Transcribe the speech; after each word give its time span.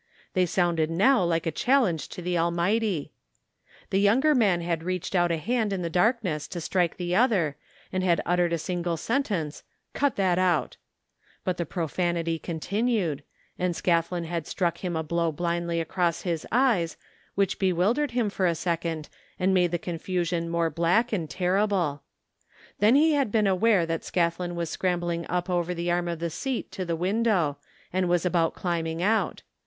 They 0.33 0.47
sounded 0.47 0.89
now 0.89 1.23
like 1.23 1.45
a 1.45 1.51
chal 1.51 1.83
lenge 1.83 2.09
to 2.09 2.23
the 2.23 2.35
Almighty, 2.35 3.11
The 3.91 3.99
younger 3.99 4.33
man 4.33 4.61
had 4.61 4.81
reached 4.83 5.13
out 5.13 5.31
a 5.31 5.37
hand 5.37 5.71
in 5.71 5.83
the 5.83 5.91
darkness 5.91 6.47
to 6.47 6.59
strike 6.59 6.97
the 6.97 7.15
other, 7.15 7.55
and 7.93 8.03
had 8.03 8.19
uttered 8.25 8.51
a 8.51 8.57
single 8.57 8.97
sentence" 8.97 9.61
Cut 9.93 10.15
that 10.15 10.39
out!" 10.39 10.77
but 11.45 11.57
the 11.57 11.67
pro 11.67 11.87
fanity 11.87 12.39
continued, 12.39 13.21
and 13.59 13.75
Scathlin 13.75 14.23
had 14.25 14.47
struck 14.47 14.79
him 14.79 14.95
a 14.95 15.03
blow 15.03 15.31
blindly 15.31 15.79
across 15.79 16.23
his 16.23 16.47
eyes 16.51 16.97
which 17.35 17.59
bewildered 17.59 18.09
him 18.09 18.31
for 18.31 18.47
a 18.47 18.55
second 18.55 19.07
and 19.37 19.53
made 19.53 19.69
the 19.69 19.77
confusion 19.77 20.49
more 20.49 20.71
black 20.71 21.13
and 21.13 21.29
terrible. 21.29 22.01
Then 22.79 22.95
he 22.95 23.13
had 23.13 23.31
been 23.31 23.45
aware 23.45 23.85
that 23.85 24.01
Scathlin 24.03 24.55
was 24.55 24.71
scrambling 24.71 25.27
up 25.29 25.47
over 25.47 25.75
the 25.75 25.91
arm 25.91 26.07
of 26.07 26.17
the 26.17 26.31
seat 26.31 26.71
to 26.71 26.85
the 26.85 26.95
window, 26.95 27.59
and 27.93 28.09
was 28.09 28.25
about 28.25 28.55
climbing 28.55 29.03
out. 29.03 29.43